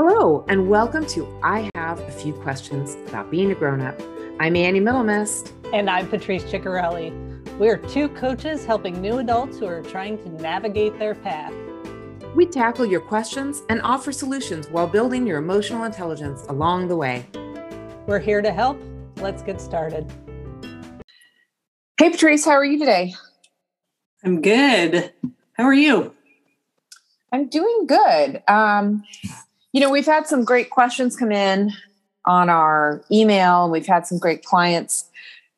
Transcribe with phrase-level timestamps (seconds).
[0.00, 4.00] Hello, and welcome to I Have a Few Questions About Being a Grown Up.
[4.38, 5.50] I'm Annie Middlemist.
[5.72, 7.10] And I'm Patrice Ciccarelli.
[7.58, 11.52] We're two coaches helping new adults who are trying to navigate their path.
[12.36, 17.26] We tackle your questions and offer solutions while building your emotional intelligence along the way.
[18.06, 18.80] We're here to help.
[19.16, 20.08] Let's get started.
[21.98, 23.14] Hey, Patrice, how are you today?
[24.22, 25.12] I'm good.
[25.54, 26.14] How are you?
[27.32, 28.44] I'm doing good.
[28.46, 29.02] Um,
[29.72, 31.72] you know, we've had some great questions come in
[32.24, 33.70] on our email.
[33.70, 35.04] We've had some great clients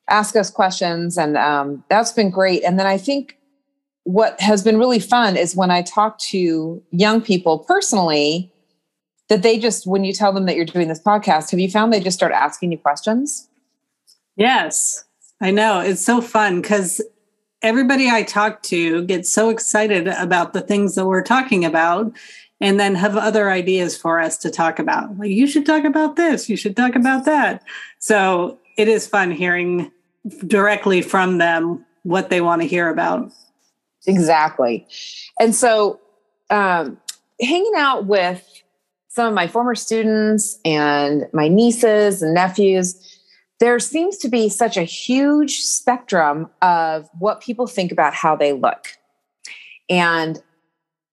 [0.09, 2.65] ask us questions, and um, that's been great.
[2.65, 3.38] And then I think
[4.04, 8.52] what has been really fun is when I talk to young people personally,
[9.28, 11.92] that they just, when you tell them that you're doing this podcast, have you found
[11.92, 13.48] they just start asking you questions?
[14.34, 15.04] Yes,
[15.40, 15.80] I know.
[15.80, 17.01] It's so fun because
[17.62, 22.12] everybody I talk to gets so excited about the things that we're talking about
[22.60, 25.16] and then have other ideas for us to talk about.
[25.18, 27.62] Like, you should talk about this, you should talk about that.
[27.98, 29.90] So it is fun hearing
[30.46, 33.32] directly from them what they want to hear about.
[34.07, 34.87] Exactly.
[35.38, 36.01] And so,
[36.51, 36.98] um,
[37.40, 38.46] hanging out with
[39.09, 43.18] some of my former students and my nieces and nephews,
[43.59, 48.52] there seems to be such a huge spectrum of what people think about how they
[48.52, 48.87] look.
[49.88, 50.42] And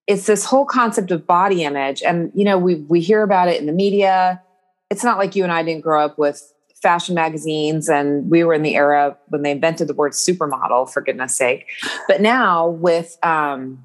[0.08, 2.02] it's this whole concept of body image.
[2.02, 4.41] And you know we we hear about it in the media.
[4.89, 8.53] It's not like you and i didn't grow up with fashion magazines and we were
[8.53, 11.67] in the era when they invented the word supermodel for goodness sake.
[12.08, 13.83] But now with um,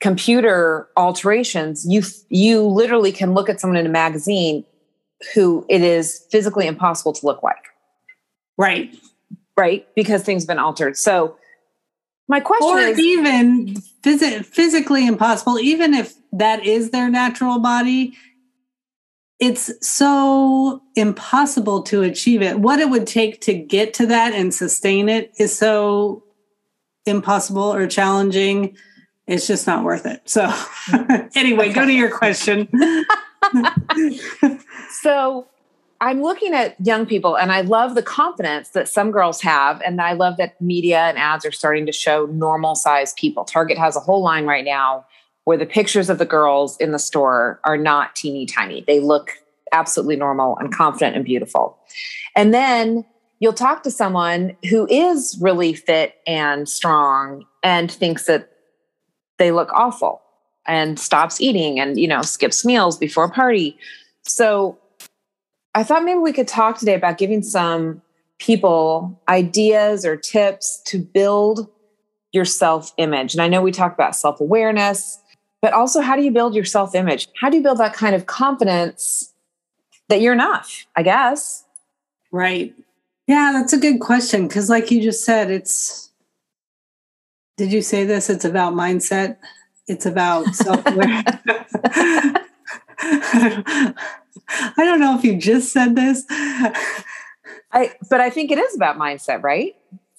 [0.00, 4.64] computer alterations you you literally can look at someone in a magazine
[5.34, 7.66] who it is physically impossible to look like.
[8.56, 8.96] Right.
[9.56, 9.86] Right?
[9.94, 10.96] Because things have been altered.
[10.96, 11.36] So
[12.30, 18.16] my question or is even phys- physically impossible, even if that is their natural body,
[19.40, 22.60] it's so impossible to achieve it.
[22.60, 26.22] What it would take to get to that and sustain it is so
[27.04, 28.76] impossible or challenging.
[29.26, 30.22] It's just not worth it.
[30.30, 30.54] So,
[31.34, 32.68] anyway, go to your question.
[35.02, 35.48] so,
[36.02, 39.82] I'm looking at young people and I love the confidence that some girls have.
[39.82, 43.44] And I love that media and ads are starting to show normal sized people.
[43.44, 45.04] Target has a whole line right now
[45.44, 48.82] where the pictures of the girls in the store are not teeny tiny.
[48.86, 49.32] They look
[49.72, 51.78] absolutely normal and confident and beautiful.
[52.34, 53.04] And then
[53.38, 58.50] you'll talk to someone who is really fit and strong and thinks that
[59.38, 60.22] they look awful
[60.66, 63.78] and stops eating and, you know, skips meals before a party.
[64.22, 64.78] So
[65.74, 68.02] I thought maybe we could talk today about giving some
[68.38, 71.68] people ideas or tips to build
[72.32, 73.34] your self image.
[73.34, 75.18] And I know we talk about self awareness,
[75.62, 77.28] but also how do you build your self image?
[77.40, 79.32] How do you build that kind of confidence
[80.08, 81.64] that you're enough, I guess?
[82.32, 82.74] Right.
[83.26, 84.48] Yeah, that's a good question.
[84.48, 86.10] Because, like you just said, it's,
[87.56, 88.28] did you say this?
[88.28, 89.36] It's about mindset,
[89.86, 91.36] it's about self awareness.
[94.50, 96.24] I don't know if you just said this.
[96.30, 99.76] I but I think it is about mindset, right?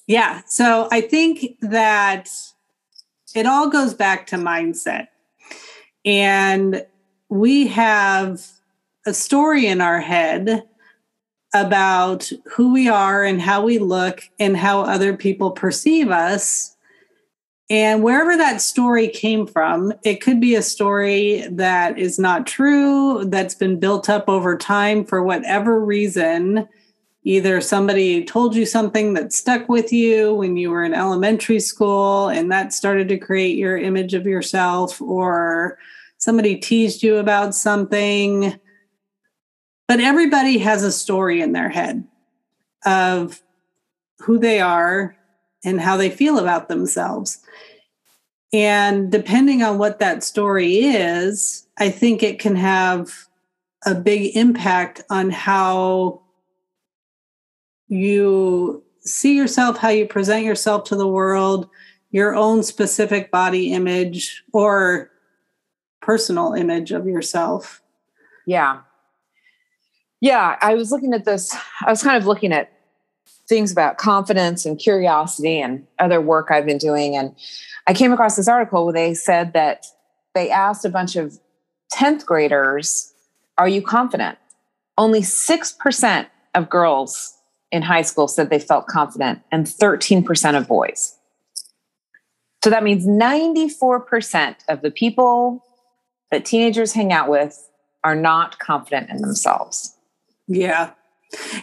[0.07, 0.41] Yeah.
[0.45, 2.29] So I think that
[3.35, 5.07] it all goes back to mindset.
[6.05, 6.85] And
[7.29, 8.45] we have
[9.05, 10.63] a story in our head
[11.53, 16.70] about who we are and how we look and how other people perceive us
[17.71, 23.23] and wherever that story came from, it could be a story that is not true,
[23.23, 26.67] that's been built up over time for whatever reason.
[27.23, 32.27] Either somebody told you something that stuck with you when you were in elementary school
[32.27, 35.77] and that started to create your image of yourself, or
[36.17, 38.59] somebody teased you about something.
[39.87, 42.05] But everybody has a story in their head
[42.85, 43.41] of
[44.19, 45.15] who they are
[45.63, 47.39] and how they feel about themselves.
[48.53, 53.28] And depending on what that story is, I think it can have
[53.85, 56.22] a big impact on how
[57.87, 61.69] you see yourself, how you present yourself to the world,
[62.11, 65.11] your own specific body image or
[66.02, 67.81] personal image of yourself.
[68.46, 68.81] Yeah.
[70.19, 70.58] Yeah.
[70.61, 71.55] I was looking at this,
[71.85, 72.72] I was kind of looking at
[73.51, 77.17] things about confidence and curiosity and other work I've been doing.
[77.17, 77.35] And
[77.85, 79.85] I came across this article where they said that
[80.33, 81.37] they asked a bunch of
[81.93, 83.13] 10th graders,
[83.57, 84.37] Are you confident?
[84.97, 87.37] Only 6% of girls
[87.73, 91.17] in high school said they felt confident, and 13% of boys.
[92.63, 95.61] So that means 94% of the people
[96.31, 97.69] that teenagers hang out with
[98.05, 99.97] are not confident in themselves.
[100.47, 100.91] Yeah.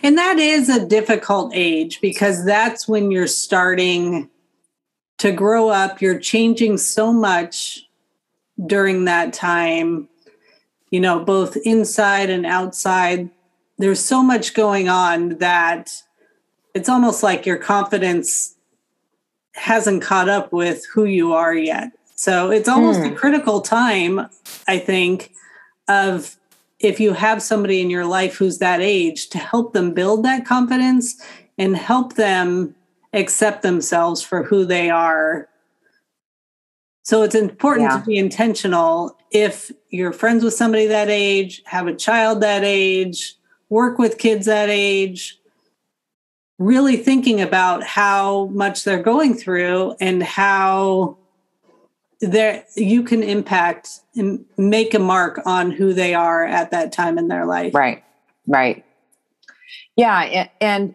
[0.02, 4.30] And that is a difficult age because that's when you're starting
[5.18, 6.00] to grow up.
[6.00, 7.86] You're changing so much
[8.66, 10.08] during that time,
[10.90, 13.30] you know, both inside and outside.
[13.76, 16.02] There's so much going on that
[16.74, 18.54] it's almost like your confidence
[19.54, 21.92] hasn't caught up with who you are yet.
[22.14, 23.14] So it's almost a hmm.
[23.14, 24.28] critical time,
[24.66, 25.32] I think,
[25.88, 26.37] of
[26.80, 30.46] if you have somebody in your life who's that age to help them build that
[30.46, 31.20] confidence
[31.56, 32.74] and help them
[33.12, 35.48] accept themselves for who they are.
[37.02, 37.98] So it's important yeah.
[37.98, 43.34] to be intentional if you're friends with somebody that age, have a child that age,
[43.68, 45.38] work with kids that age,
[46.58, 51.17] really thinking about how much they're going through and how
[52.20, 57.18] there you can impact and make a mark on who they are at that time
[57.18, 57.74] in their life.
[57.74, 58.02] Right.
[58.46, 58.84] Right.
[59.96, 60.94] Yeah, and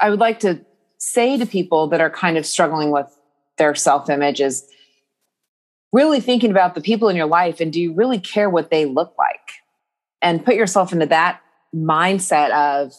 [0.00, 0.64] I would like to
[0.98, 3.06] say to people that are kind of struggling with
[3.56, 4.66] their self-image is
[5.92, 8.84] really thinking about the people in your life and do you really care what they
[8.84, 9.40] look like?
[10.22, 11.40] And put yourself into that
[11.74, 12.94] mindset of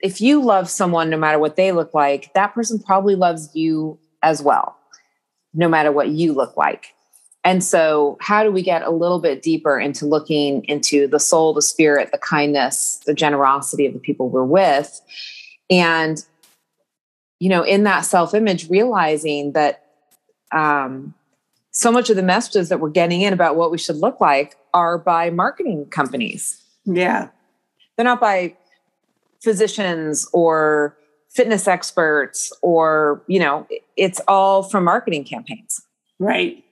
[0.00, 3.98] if you love someone no matter what they look like, that person probably loves you
[4.22, 4.76] as well,
[5.54, 6.94] no matter what you look like.
[7.44, 11.52] And so, how do we get a little bit deeper into looking into the soul,
[11.52, 15.00] the spirit, the kindness, the generosity of the people we're with?
[15.68, 16.24] And,
[17.40, 19.86] you know, in that self image, realizing that
[20.52, 21.14] um,
[21.72, 24.56] so much of the messages that we're getting in about what we should look like
[24.72, 26.62] are by marketing companies.
[26.84, 27.28] Yeah.
[27.96, 28.56] They're not by
[29.42, 30.96] physicians or
[31.32, 35.82] fitness experts or you know it's all from marketing campaigns.
[36.18, 36.62] Right.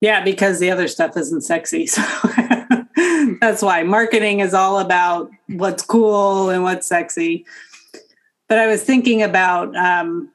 [0.00, 2.02] Yeah because the other stuff isn't sexy so
[3.40, 3.82] that's why.
[3.82, 7.44] Marketing is all about what's cool and what's sexy.
[8.48, 10.30] But i was thinking about um,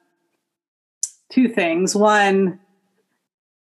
[1.32, 1.96] two things.
[1.96, 2.60] One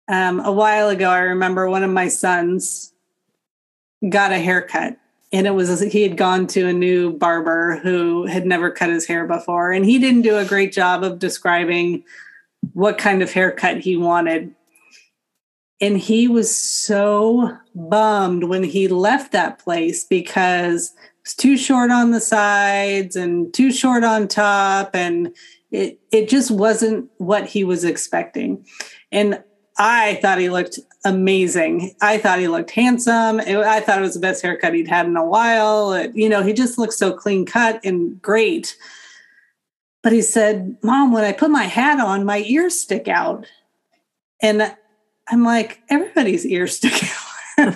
[0.07, 2.93] um, a while ago i remember one of my sons
[4.09, 4.97] got a haircut
[5.31, 9.05] and it was he had gone to a new barber who had never cut his
[9.05, 9.71] hair before.
[9.71, 12.03] And he didn't do a great job of describing
[12.73, 14.53] what kind of haircut he wanted.
[15.81, 21.91] And he was so bummed when he left that place because it was too short
[21.91, 24.95] on the sides and too short on top.
[24.95, 25.33] And
[25.71, 28.65] it it just wasn't what he was expecting.
[29.11, 29.43] And
[29.79, 31.95] I thought he looked amazing.
[32.01, 33.39] I thought he looked handsome.
[33.39, 35.93] I thought it was the best haircut he'd had in a while.
[35.93, 38.75] It, you know, he just looked so clean cut and great.
[40.03, 43.45] But he said, Mom, when I put my hat on, my ears stick out.
[44.41, 44.75] And
[45.29, 47.75] I'm like, everybody's ears stick out.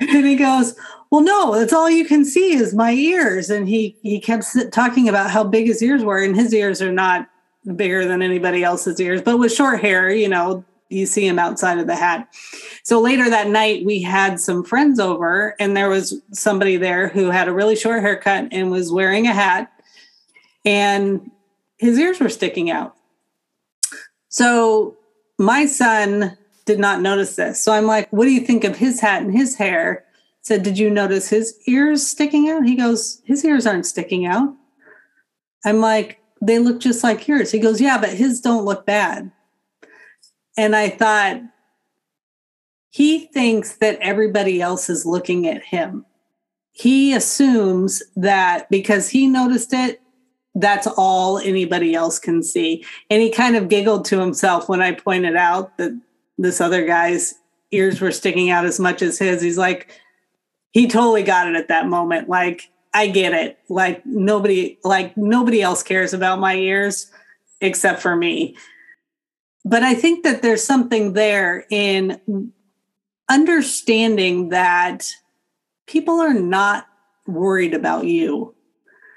[0.00, 0.74] and he goes,
[1.10, 3.50] Well, no, that's all you can see is my ears.
[3.50, 6.92] And he he kept talking about how big his ears were, and his ears are
[6.92, 7.28] not
[7.76, 11.78] bigger than anybody else's ears, but with short hair, you know, you see him outside
[11.78, 12.28] of the hat.
[12.82, 17.30] So later that night, we had some friends over, and there was somebody there who
[17.30, 19.72] had a really short haircut and was wearing a hat,
[20.64, 21.30] and
[21.78, 22.94] his ears were sticking out.
[24.28, 24.96] So
[25.38, 27.62] my son did not notice this.
[27.62, 30.04] So I'm like, what do you think of his hat and his hair?
[30.44, 32.64] said, Did you notice his ears sticking out?
[32.64, 34.54] He goes, His ears aren't sticking out.
[35.64, 37.50] I'm like, they look just like yours.
[37.50, 39.30] He goes, Yeah, but his don't look bad.
[40.56, 41.40] And I thought,
[42.90, 46.06] he thinks that everybody else is looking at him.
[46.70, 50.00] He assumes that because he noticed it,
[50.54, 52.84] that's all anybody else can see.
[53.10, 56.00] And he kind of giggled to himself when I pointed out that
[56.38, 57.34] this other guy's
[57.72, 59.42] ears were sticking out as much as his.
[59.42, 59.90] He's like,
[60.70, 62.28] he totally got it at that moment.
[62.28, 63.58] Like, I get it.
[63.68, 67.10] Like nobody like nobody else cares about my ears
[67.60, 68.56] except for me.
[69.64, 72.52] But I think that there's something there in
[73.28, 75.10] understanding that
[75.86, 76.86] people are not
[77.26, 78.54] worried about you.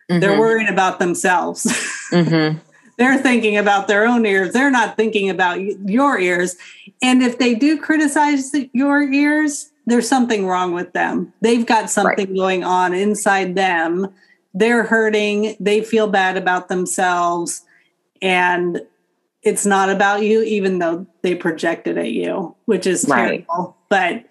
[0.09, 0.21] Mm-hmm.
[0.21, 1.65] They're worried about themselves.
[2.07, 2.59] Mm-hmm.
[2.97, 4.53] They're thinking about their own ears.
[4.53, 6.55] They're not thinking about your ears.
[7.01, 11.33] And if they do criticize your ears, there's something wrong with them.
[11.41, 12.35] They've got something right.
[12.35, 14.13] going on inside them.
[14.53, 15.55] They're hurting.
[15.61, 17.63] They feel bad about themselves.
[18.21, 18.81] And
[19.43, 23.47] it's not about you, even though they project it at you, which is right.
[23.47, 23.77] terrible.
[23.87, 24.25] But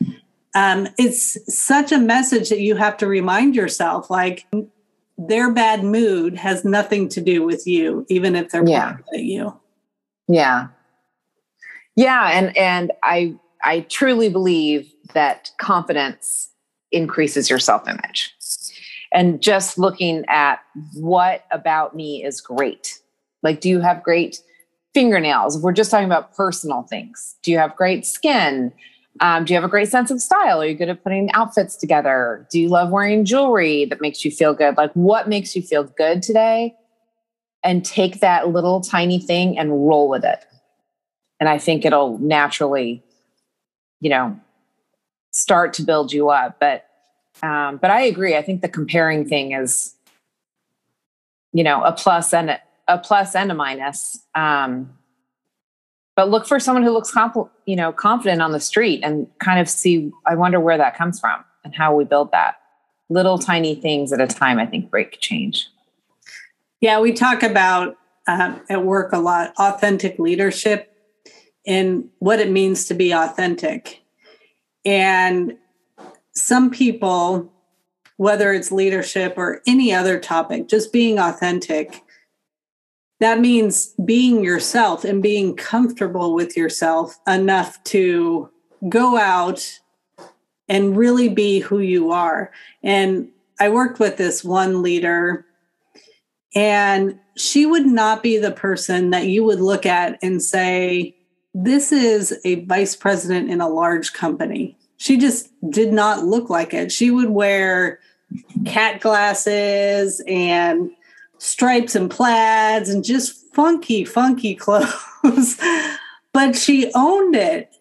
[0.55, 4.47] um, it's such a message that you have to remind yourself like
[5.17, 8.99] their bad mood has nothing to do with you, even if they're yeah.
[9.15, 9.59] at you.
[10.29, 10.69] Yeah.
[11.95, 12.31] Yeah.
[12.31, 16.51] And and I I truly believe that confidence
[16.93, 18.33] increases your self image.
[19.13, 20.61] And just looking at
[20.95, 23.01] what about me is great.
[23.43, 24.41] Like, do you have great
[24.93, 25.59] fingernails?
[25.59, 28.73] We're just talking about personal things, do you have great skin?
[29.21, 30.61] Um, do you have a great sense of style?
[30.61, 32.47] Are you good at putting outfits together?
[32.51, 34.77] Do you love wearing jewelry that makes you feel good?
[34.77, 36.75] Like, what makes you feel good today?
[37.65, 40.45] And take that little tiny thing and roll with it.
[41.41, 43.03] And I think it'll naturally,
[44.01, 44.39] you know,
[45.37, 46.59] start to build you up.
[46.59, 46.87] But,
[47.43, 48.37] um, but I agree.
[48.37, 49.95] I think the comparing thing is,
[51.53, 54.25] you know, a plus and a, a plus and a minus.
[54.35, 54.97] Um,
[56.17, 59.61] but look for someone who looks comp- you know confident on the street and kind
[59.61, 62.57] of see i wonder where that comes from and how we build that
[63.09, 65.69] little tiny things at a time i think break change
[66.81, 70.93] yeah we talk about uh, at work a lot authentic leadership
[71.67, 74.03] and what it means to be authentic
[74.87, 75.57] and
[76.33, 77.53] some people
[78.19, 82.03] whether it's leadership or any other topic just being authentic
[83.21, 88.51] that means being yourself and being comfortable with yourself enough to
[88.89, 89.81] go out
[90.69, 92.51] and really be who you are.
[92.83, 93.29] And
[93.59, 95.47] I worked with this one leader,
[96.55, 101.17] and she would not be the person that you would look at and say,
[101.55, 104.76] This is a vice president in a large company.
[104.97, 106.91] She just did not look like it.
[106.91, 108.01] She would wear
[108.65, 110.91] cat glasses and
[111.39, 115.61] stripes and plaids and just funky, funky clothes.
[116.33, 117.75] but she owned it.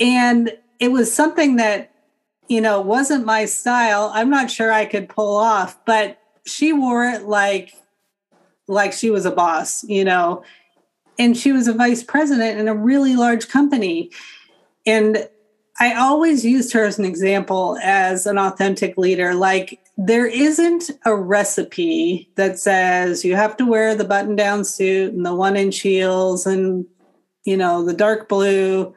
[0.00, 1.92] And it was something that,
[2.48, 4.10] you know, wasn't my style.
[4.14, 7.74] I'm not sure I could pull off, but she wore it like
[8.68, 10.44] like she was a boss, you know.
[11.18, 14.10] And she was a vice president in a really large company.
[14.86, 15.28] And
[15.80, 19.34] I always used her as an example as an authentic leader.
[19.34, 25.14] Like there isn't a recipe that says you have to wear the button down suit
[25.14, 26.84] and the one inch heels and
[27.44, 28.92] you know the dark blue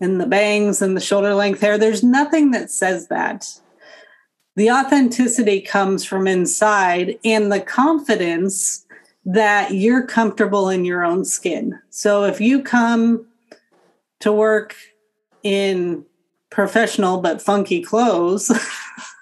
[0.00, 1.76] and the bangs and the shoulder length hair.
[1.76, 3.46] There's nothing that says that.
[4.56, 8.86] The authenticity comes from inside and the confidence
[9.26, 11.78] that you're comfortable in your own skin.
[11.90, 13.26] So if you come
[14.20, 14.74] to work
[15.46, 16.04] in
[16.50, 18.50] professional but funky clothes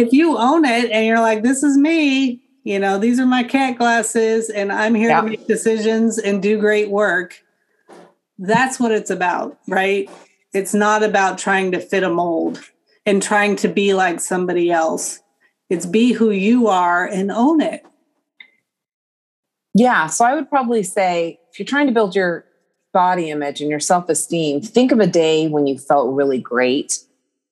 [0.00, 3.42] if you own it and you're like, this is me, you know, these are my
[3.42, 5.20] cat glasses and I'm here yeah.
[5.20, 7.42] to make decisions and do great work.
[8.38, 10.08] That's what it's about, right?
[10.52, 12.60] It's not about trying to fit a mold
[13.04, 15.20] and trying to be like somebody else.
[15.68, 17.84] It's be who you are and own it.
[19.74, 20.06] Yeah.
[20.06, 22.46] So I would probably say if you're trying to build your
[22.92, 26.98] body image and your self esteem, think of a day when you felt really great.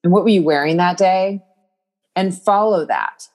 [0.05, 1.43] And what were you wearing that day?
[2.19, 3.29] and follow that.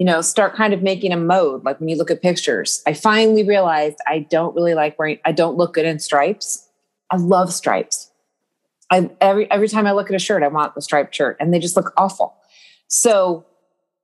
[0.00, 1.64] You know, start kind of making a mode.
[1.64, 5.30] Like when you look at pictures, I finally realized I don't really like wearing, I
[5.30, 6.68] don't look good in stripes.
[7.12, 8.10] I love stripes.
[8.90, 11.54] I every every time I look at a shirt, I want the striped shirt, and
[11.54, 12.34] they just look awful.
[12.88, 13.46] So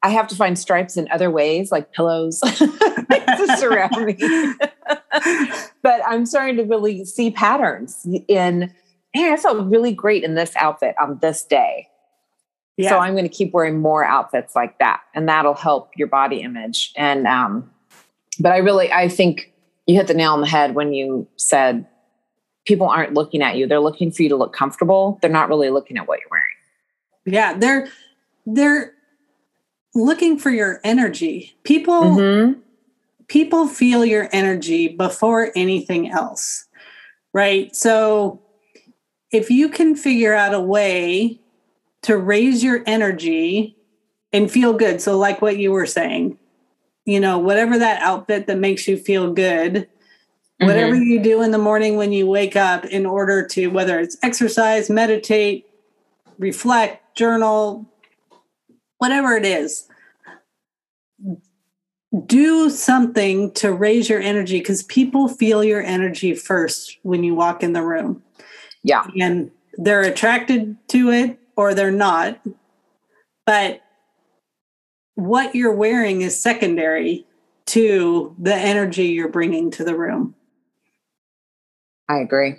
[0.02, 4.16] I have to find stripes in other ways, like pillows to surround me.
[5.82, 8.72] but I'm starting to really see patterns in,
[9.12, 11.88] hey, I felt really great in this outfit on this day.
[12.76, 12.90] Yeah.
[12.90, 16.42] So I'm going to keep wearing more outfits like that, and that'll help your body
[16.42, 16.92] image.
[16.94, 17.70] And um,
[18.38, 19.54] but I really I think
[19.86, 21.86] you hit the nail on the head when you said
[22.66, 25.18] people aren't looking at you; they're looking for you to look comfortable.
[25.22, 26.44] They're not really looking at what you're wearing.
[27.24, 27.88] Yeah, they're
[28.44, 28.92] they're
[29.96, 31.56] looking for your energy.
[31.64, 32.60] People mm-hmm.
[33.28, 36.66] people feel your energy before anything else,
[37.32, 37.74] right?
[37.74, 38.42] So
[39.32, 41.40] if you can figure out a way
[42.02, 43.76] to raise your energy
[44.32, 45.00] and feel good.
[45.00, 46.38] So, like what you were saying,
[47.04, 50.66] you know, whatever that outfit that makes you feel good, mm-hmm.
[50.66, 54.16] whatever you do in the morning when you wake up in order to, whether it's
[54.22, 55.66] exercise, meditate,
[56.38, 57.86] reflect, journal,
[58.98, 59.88] whatever it is,
[62.26, 67.62] do something to raise your energy because people feel your energy first when you walk
[67.62, 68.22] in the room.
[68.82, 69.06] Yeah.
[69.20, 72.40] And they're attracted to it or they're not.
[73.44, 73.82] But
[75.14, 77.26] what you're wearing is secondary
[77.66, 80.34] to the energy you're bringing to the room.
[82.08, 82.56] I agree.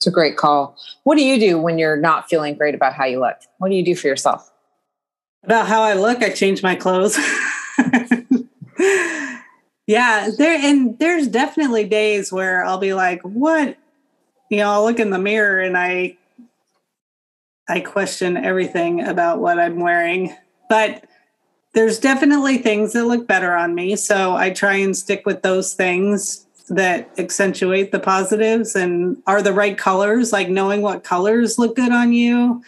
[0.00, 0.78] It's a great call.
[1.04, 3.36] What do you do when you're not feeling great about how you look?
[3.58, 4.50] What do you do for yourself?
[5.44, 7.18] About how I look, I change my clothes.
[9.86, 13.76] yeah, there and there's definitely days where I'll be like, what?
[14.48, 16.16] You know, I'll look in the mirror and I
[17.68, 20.34] I question everything about what I'm wearing.
[20.70, 21.04] But
[21.74, 23.96] there's definitely things that look better on me.
[23.96, 29.52] So I try and stick with those things that accentuate the positives and are the
[29.52, 32.62] right colors, like knowing what colors look good on you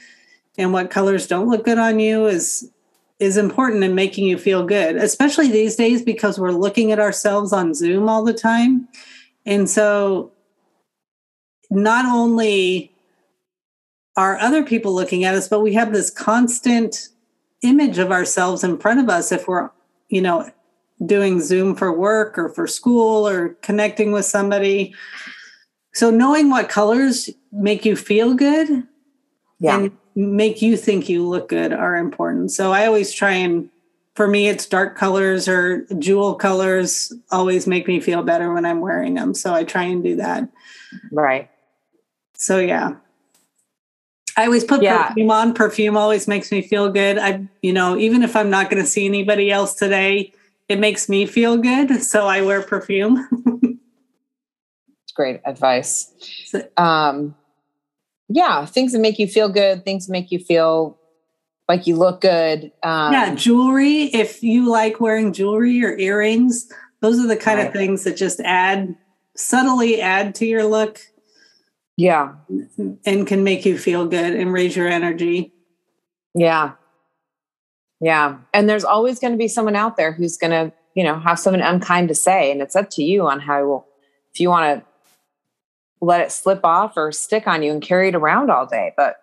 [0.58, 2.70] and what colors don't look good on you is
[3.18, 7.52] is important in making you feel good, especially these days because we're looking at ourselves
[7.52, 8.88] on Zoom all the time.
[9.46, 10.32] And so
[11.70, 12.92] not only
[14.16, 17.10] are other people looking at us, but we have this constant
[17.62, 19.70] image of ourselves in front of us if we're,
[20.08, 20.50] you know,
[21.06, 24.94] doing Zoom for work or for school or connecting with somebody.
[25.94, 28.84] So knowing what colors make you feel good
[29.60, 29.78] Yeah.
[29.78, 32.50] and make you think you look good are important.
[32.52, 33.68] So I always try and
[34.14, 38.80] for me it's dark colors or jewel colors always make me feel better when I'm
[38.80, 39.34] wearing them.
[39.34, 40.48] So I try and do that.
[41.10, 41.48] right.
[42.34, 42.94] So yeah.
[44.36, 45.08] I always put Yeah.
[45.08, 45.52] perfume on.
[45.54, 47.18] Perfume always makes me feel good.
[47.18, 50.32] I you know, even if I'm not going to see anybody else today,
[50.68, 52.02] it makes me feel good.
[52.02, 53.28] So I wear perfume.
[55.04, 56.10] It's great advice.
[56.78, 57.34] Um,
[58.30, 60.98] yeah, things that make you feel good, things that make you feel
[61.68, 62.72] like you look good.
[62.82, 64.04] Um, yeah, jewelry.
[64.04, 66.66] If you like wearing jewelry or earrings,
[67.00, 68.96] those are the kind of things that just add
[69.36, 71.00] subtly add to your look
[71.96, 72.32] yeah,
[73.04, 75.52] and can make you feel good and raise your energy.
[76.34, 76.72] yeah,
[78.02, 78.36] yeah.
[78.52, 81.38] And there's always going to be someone out there who's going to, you know, have
[81.38, 83.84] something unkind to say, and it's up to you on how
[84.34, 84.86] if you want to
[86.00, 88.92] let it slip off or stick on you and carry it around all day.
[88.96, 89.16] But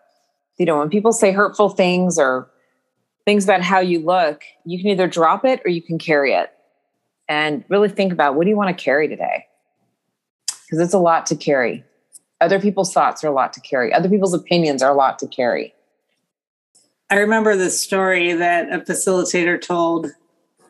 [0.57, 2.49] you know, when people say hurtful things or
[3.25, 6.49] things about how you look, you can either drop it or you can carry it.
[7.27, 9.45] And really think about what do you want to carry today?
[10.47, 11.83] Because it's a lot to carry.
[12.41, 13.93] Other people's thoughts are a lot to carry.
[13.93, 15.73] Other people's opinions are a lot to carry.
[17.09, 20.07] I remember the story that a facilitator told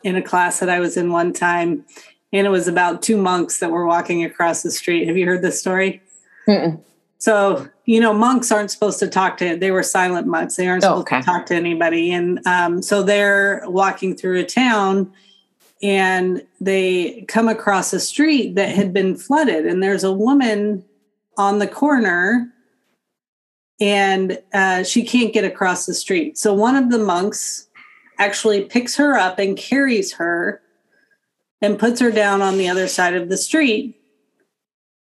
[0.03, 1.85] in a class that I was in one time,
[2.31, 5.07] and it was about two monks that were walking across the street.
[5.07, 6.01] Have you heard this story?
[6.47, 6.81] Mm-mm.
[7.17, 10.55] So, you know, monks aren't supposed to talk to, they were silent monks.
[10.55, 11.19] They aren't Oh, supposed okay.
[11.19, 12.13] to talk to anybody.
[12.13, 15.11] And um, so they're walking through a town
[15.83, 19.65] and they come across a street that had been flooded.
[19.65, 20.85] And there's a woman
[21.37, 22.49] on the corner
[23.79, 26.37] and uh, she can't get across the street.
[26.37, 27.67] So one of the monks
[28.17, 30.61] actually picks her up and carries her
[31.61, 33.95] and puts her down on the other side of the street.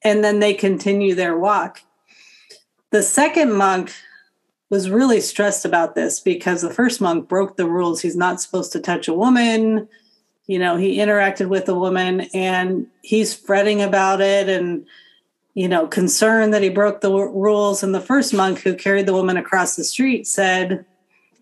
[0.04, 1.82] And then they continue their walk.
[2.92, 3.92] The second monk
[4.70, 8.02] was really stressed about this because the first monk broke the rules.
[8.02, 9.88] He's not supposed to touch a woman.
[10.48, 14.86] You know, he interacted with a woman and he's fretting about it and,
[15.60, 17.84] you know, concerned that he broke the w- rules.
[17.84, 20.86] And the first monk who carried the woman across the street said,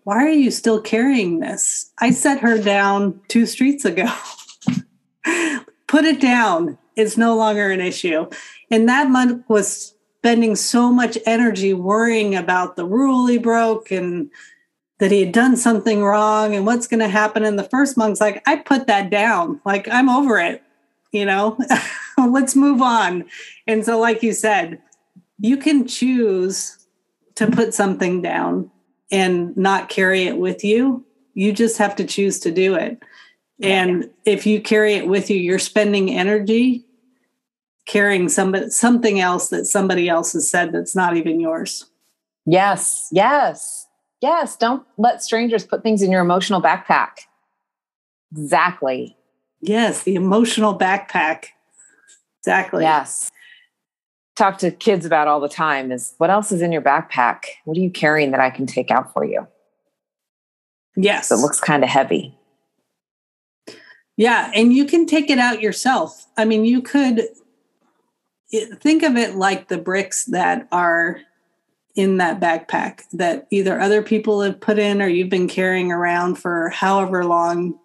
[0.02, 1.92] Why are you still carrying this?
[2.00, 4.12] I set her down two streets ago.
[5.86, 6.78] Put it down.
[6.96, 8.28] It's no longer an issue.
[8.72, 14.32] And that monk was spending so much energy worrying about the rule he broke and
[14.98, 17.44] that he had done something wrong and what's going to happen.
[17.44, 19.60] And the first monk's like, I put that down.
[19.64, 20.64] Like, I'm over it.
[21.12, 21.58] You know,
[22.18, 23.24] let's move on.
[23.66, 24.80] And so, like you said,
[25.38, 26.86] you can choose
[27.36, 28.70] to put something down
[29.10, 31.04] and not carry it with you.
[31.34, 33.02] You just have to choose to do it.
[33.60, 36.84] And if you carry it with you, you're spending energy
[37.86, 41.86] carrying somebody something else that somebody else has said that's not even yours.
[42.46, 43.88] Yes, yes,
[44.20, 44.56] yes.
[44.56, 47.10] Don't let strangers put things in your emotional backpack.
[48.32, 49.17] Exactly.
[49.60, 51.46] Yes, the emotional backpack.
[52.40, 52.84] Exactly.
[52.84, 53.30] Yes.
[54.36, 57.44] Talk to kids about all the time is what else is in your backpack?
[57.64, 59.46] What are you carrying that I can take out for you?
[60.96, 61.30] Yes.
[61.30, 62.38] It looks kind of heavy.
[64.16, 66.26] Yeah, and you can take it out yourself.
[66.36, 67.20] I mean, you could
[68.52, 71.20] eh, think of it like the bricks that are
[71.94, 76.34] in that backpack that either other people have put in or you've been carrying around
[76.36, 77.78] for however long.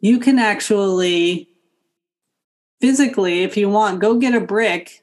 [0.00, 1.48] You can actually
[2.80, 5.02] physically, if you want, go get a brick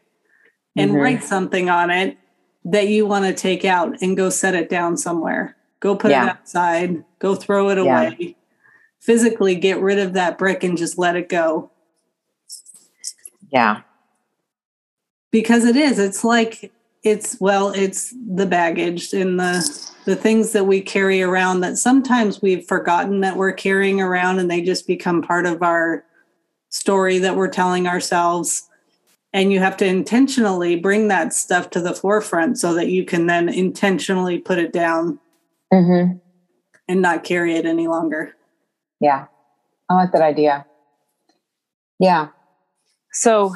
[0.76, 1.02] and Mhm.
[1.02, 2.18] write something on it
[2.66, 5.58] that you want to take out and go set it down somewhere.
[5.80, 6.26] Go put Yeah.
[6.26, 8.02] it outside, go throw it Yeah.
[8.02, 8.36] away.
[9.00, 11.72] Physically get rid of that brick and just let it go.
[13.50, 13.82] Yeah.
[15.32, 16.72] Because it is, it's like
[17.04, 22.42] it's well, it's the baggage and the the things that we carry around that sometimes
[22.42, 26.04] we've forgotten that we're carrying around and they just become part of our
[26.70, 28.68] story that we're telling ourselves.
[29.36, 33.26] and you have to intentionally bring that stuff to the forefront so that you can
[33.28, 35.20] then intentionally put it down
[35.74, 36.18] Mm-hmm.
[36.88, 38.36] and not carry it any longer.
[39.00, 39.26] Yeah.
[39.90, 40.66] I like that idea.
[42.00, 42.28] Yeah.
[43.12, 43.56] So,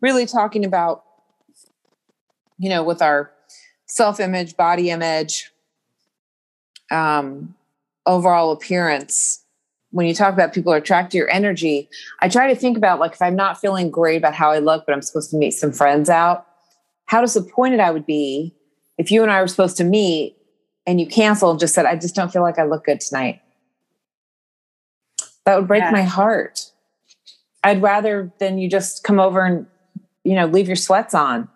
[0.00, 1.02] really talking about,
[2.62, 3.32] you know, with our
[3.86, 5.50] self image, body image,
[6.92, 7.56] um,
[8.06, 9.42] overall appearance,
[9.90, 11.88] when you talk about people are attracted to your energy,
[12.20, 14.86] I try to think about like if I'm not feeling great about how I look,
[14.86, 16.46] but I'm supposed to meet some friends out,
[17.06, 18.54] how disappointed I would be
[18.96, 20.36] if you and I were supposed to meet
[20.86, 23.42] and you canceled and just said, I just don't feel like I look good tonight.
[25.46, 25.90] That would break Yeah.
[25.90, 26.70] my heart.
[27.64, 29.66] I'd rather than you just come over and,
[30.22, 31.48] you know, leave your sweats on.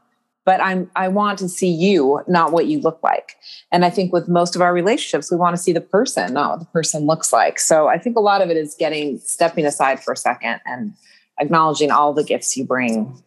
[0.46, 3.36] But I'm I want to see you, not what you look like.
[3.70, 6.50] And I think with most of our relationships, we want to see the person, not
[6.52, 7.58] what the person looks like.
[7.58, 10.94] So I think a lot of it is getting stepping aside for a second and
[11.38, 13.20] acknowledging all the gifts you bring.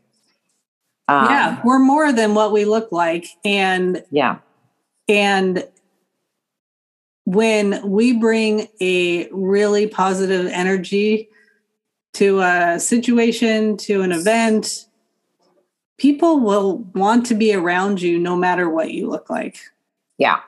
[1.10, 4.38] Um, yeah, we're more than what we look like and Yeah.
[5.08, 5.68] and
[7.26, 11.30] when we bring a really positive energy
[12.14, 14.86] to a situation, to an event,
[16.00, 19.60] people will want to be around you no matter what you look like.
[20.18, 20.40] Yeah.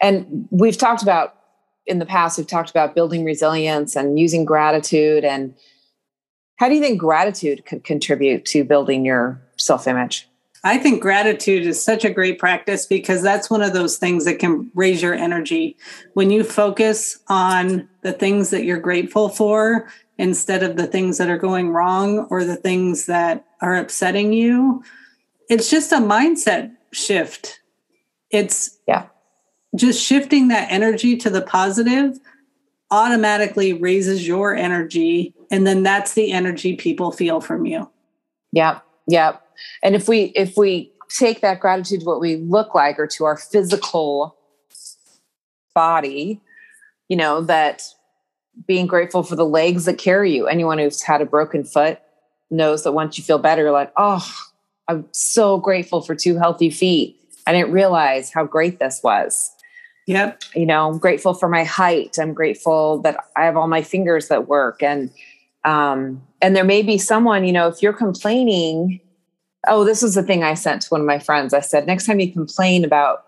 [0.00, 1.36] And we've talked about
[1.86, 5.24] in the past, we've talked about building resilience and using gratitude.
[5.24, 5.54] And
[6.56, 10.28] how do you think gratitude could contribute to building your self image?
[10.66, 14.38] I think gratitude is such a great practice because that's one of those things that
[14.38, 15.76] can raise your energy.
[16.14, 19.86] When you focus on the things that you're grateful for
[20.16, 24.84] instead of the things that are going wrong or the things that are upsetting you,
[25.48, 27.60] it's just a mindset shift.
[28.30, 29.06] It's Yeah.
[29.74, 32.18] just shifting that energy to the positive
[32.90, 35.34] automatically raises your energy.
[35.50, 37.88] And then that's the energy people feel from you.
[38.52, 38.80] Yeah.
[39.08, 39.36] Yeah.
[39.82, 43.24] And if we if we take that gratitude to what we look like or to
[43.24, 44.36] our physical
[45.74, 46.40] body,
[47.08, 47.82] you know, that
[48.66, 50.46] being grateful for the legs that carry you.
[50.46, 51.98] Anyone who's had a broken foot
[52.54, 54.26] knows that once you feel better, you're like, oh,
[54.88, 57.20] I'm so grateful for two healthy feet.
[57.46, 59.50] I didn't realize how great this was.
[60.06, 60.42] Yep.
[60.54, 62.18] You know, I'm grateful for my height.
[62.18, 64.82] I'm grateful that I have all my fingers that work.
[64.82, 65.10] And
[65.64, 69.00] um, and there may be someone, you know, if you're complaining,
[69.66, 71.54] oh, this was the thing I sent to one of my friends.
[71.54, 73.24] I said, next time you complain about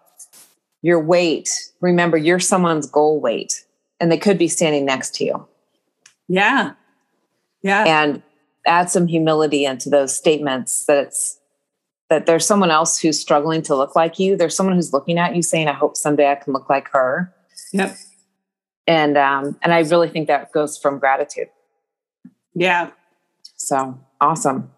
[0.82, 1.48] your weight,
[1.80, 3.64] remember you're someone's goal weight.
[4.00, 5.48] And they could be standing next to you.
[6.28, 6.72] Yeah.
[7.62, 7.84] Yeah.
[7.84, 8.22] and
[8.66, 11.38] add some humility into those statements that it's
[12.08, 14.36] that there's someone else who's struggling to look like you.
[14.36, 17.32] There's someone who's looking at you saying i hope someday i can look like her.
[17.72, 17.96] Yep.
[18.86, 21.48] and um and i really think that goes from gratitude.
[22.54, 22.90] Yeah.
[23.56, 24.70] so awesome.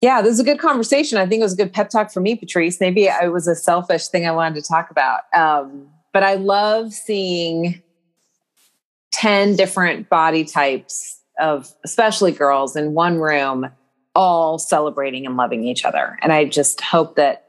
[0.00, 1.18] Yeah this is a good conversation.
[1.18, 2.80] I think it was a good pep talk for me patrice.
[2.80, 5.20] Maybe it was a selfish thing i wanted to talk about.
[5.34, 7.82] Um but i love seeing
[9.12, 13.66] 10 different body types of especially girls in one room
[14.14, 17.40] all celebrating and loving each other and i just hope that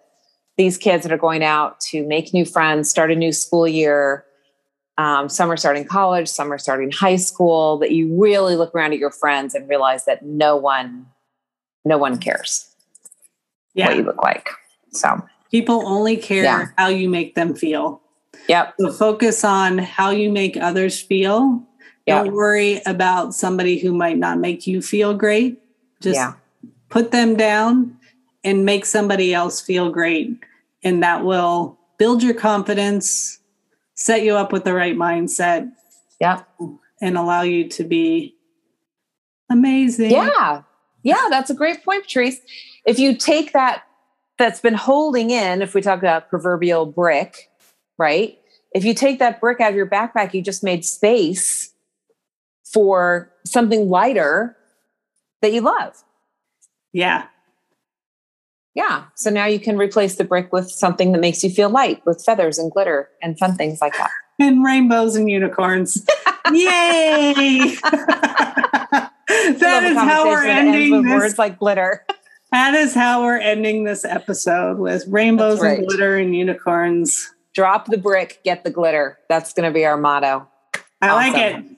[0.58, 4.26] these kids that are going out to make new friends start a new school year
[4.98, 8.94] um, some are starting college some are starting high school that you really look around
[8.94, 11.06] at your friends and realize that no one
[11.84, 12.74] no one cares
[13.74, 13.88] Yeah.
[13.88, 14.50] what you look like
[14.92, 15.22] so
[15.52, 16.66] People only care Yeah.
[16.78, 18.02] how you make them feel.
[18.50, 21.62] yep So focus on how you make others feel.
[22.06, 22.24] Yeah.
[22.24, 25.60] Don't worry about somebody who might not make you feel great.
[26.02, 26.34] Just Yeah.
[26.90, 27.98] put them down
[28.44, 30.40] and make somebody else feel great.
[30.84, 33.40] And that will build your confidence,
[33.96, 35.72] set you up with the right mindset,
[36.20, 36.42] Yeah.
[37.02, 38.36] and allow you to be
[39.50, 40.12] amazing.
[40.12, 40.62] Yeah.
[41.04, 42.40] Yeah, that's a great point, Patrice.
[42.86, 43.84] If you take that
[44.38, 47.50] that's been holding in, if we talk about proverbial brick,
[47.98, 48.38] right?
[48.74, 51.72] If you take that brick out of your backpack, you just made space
[52.66, 54.58] for something lighter
[55.42, 56.04] that you love.
[56.92, 57.28] Yeah.
[58.74, 59.06] Yeah.
[59.16, 62.24] So now you can replace the brick with something that makes you feel light with
[62.24, 64.12] feathers and glitter and fun things like that.
[64.38, 66.06] And rainbows and unicorns.
[66.52, 67.78] Yay!
[67.84, 72.06] that is how we're ending this words like glitter.
[72.52, 75.80] That is how we're ending this episode with rainbows right.
[75.80, 77.34] and glitter and unicorns.
[77.54, 79.20] Drop the brick, get the glitter.
[79.30, 80.50] That's going to be our motto.
[81.02, 81.75] I like it.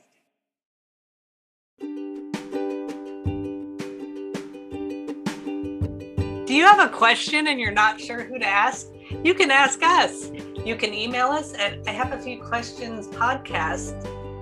[6.57, 8.87] You have a question and you're not sure who to ask?
[9.23, 10.31] You can ask us.
[10.65, 13.95] You can email us at I have a few questions podcast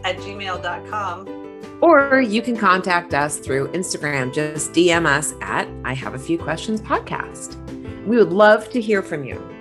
[0.04, 4.34] at gmail.com Or you can contact us through Instagram.
[4.34, 7.62] Just DM us at I Have a Few Questions podcast.
[8.06, 9.55] We would love to hear from you.